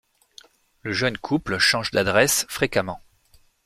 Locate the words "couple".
1.19-1.59